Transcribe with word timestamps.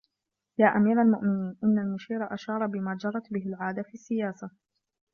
يَا 0.57 0.67
أَمِيرَ 0.67 1.01
الْمُؤْمِنِينَ 1.01 1.55
إنَّ 1.63 1.79
الْمُشِيرَ 1.79 2.33
أَشَارَ 2.33 2.65
بِمَا 2.67 2.95
جَرَتْ 3.01 3.33
بِهِ 3.33 3.45
الْعَادَةُ 3.45 3.81
فِي 3.83 3.93
السِّيَاسَةِ 3.93 4.51